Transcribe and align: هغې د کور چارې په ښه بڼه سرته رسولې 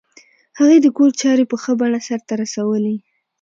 هغې 0.59 0.77
د 0.81 0.87
کور 0.97 1.09
چارې 1.21 1.43
په 1.51 1.55
ښه 1.63 1.71
بڼه 1.79 1.99
سرته 2.07 2.33
رسولې 2.41 2.95